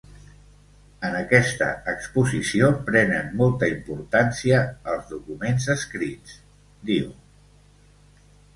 [1.09, 4.63] En aquesta exposició prenen molta importància
[4.97, 6.41] els documents escrits,
[6.95, 7.15] diu.